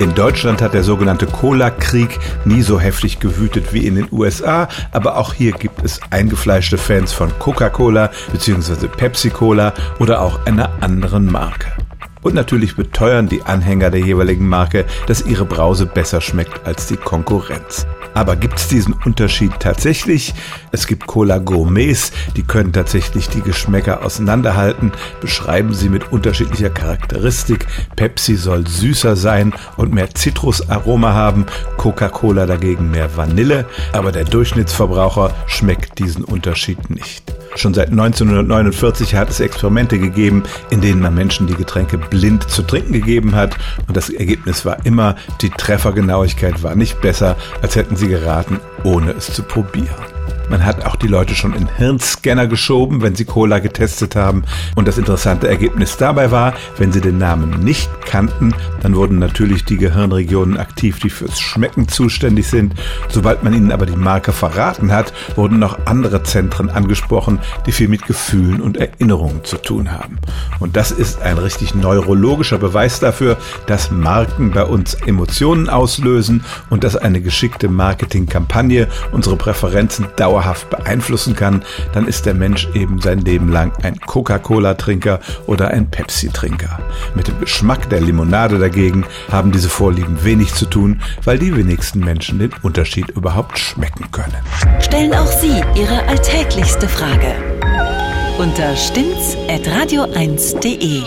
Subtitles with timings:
[0.00, 5.18] In Deutschland hat der sogenannte Cola-Krieg nie so heftig gewütet wie in den USA, aber
[5.18, 8.88] auch hier gibt es eingefleischte Fans von Coca-Cola bzw.
[8.88, 11.70] Pepsi-Cola oder auch einer anderen Marke.
[12.22, 16.96] Und natürlich beteuern die Anhänger der jeweiligen Marke, dass ihre Brause besser schmeckt als die
[16.96, 17.86] Konkurrenz.
[18.12, 20.34] Aber gibt es diesen Unterschied tatsächlich?
[20.72, 27.66] Es gibt Cola Gourmets, die können tatsächlich die Geschmäcker auseinanderhalten, beschreiben sie mit unterschiedlicher Charakteristik.
[27.96, 31.46] Pepsi soll süßer sein und mehr Zitrusaroma haben,
[31.76, 37.39] Coca-Cola dagegen mehr Vanille, aber der Durchschnittsverbraucher schmeckt diesen Unterschied nicht.
[37.56, 42.62] Schon seit 1949 hat es Experimente gegeben, in denen man Menschen die Getränke blind zu
[42.62, 43.56] trinken gegeben hat.
[43.86, 49.12] Und das Ergebnis war immer, die Treffergenauigkeit war nicht besser, als hätten sie geraten, ohne
[49.12, 49.88] es zu probieren.
[50.50, 54.42] Man hat auch die Leute schon in Hirnscanner geschoben, wenn sie Cola getestet haben.
[54.74, 59.64] Und das interessante Ergebnis dabei war, wenn sie den Namen nicht kannten, dann wurden natürlich
[59.64, 62.74] die Gehirnregionen aktiv, die fürs Schmecken zuständig sind.
[63.08, 67.86] Sobald man ihnen aber die Marke verraten hat, wurden noch andere Zentren angesprochen, die viel
[67.86, 70.18] mit Gefühlen und Erinnerungen zu tun haben.
[70.58, 76.82] Und das ist ein richtig neurologischer Beweis dafür, dass Marken bei uns Emotionen auslösen und
[76.82, 83.00] dass eine geschickte Marketingkampagne unsere Präferenzen dauerhaft dauerhaft beeinflussen kann, dann ist der Mensch eben
[83.00, 86.80] sein Leben lang ein Coca-Cola-Trinker oder ein Pepsi-Trinker.
[87.14, 92.00] Mit dem Geschmack der Limonade dagegen haben diese Vorlieben wenig zu tun, weil die wenigsten
[92.00, 94.38] Menschen den Unterschied überhaupt schmecken können.
[94.80, 97.34] Stellen auch Sie Ihre alltäglichste Frage
[98.38, 101.02] unter stimmtz.radio1.de.